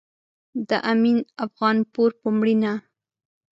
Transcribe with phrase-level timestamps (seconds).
[0.69, 2.73] د امين افغانپور په مړينه